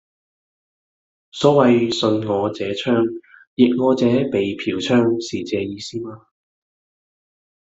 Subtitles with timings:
[1.31, 3.05] 所謂順我者昌、
[3.53, 6.25] 逆我者亡是這意思嗎？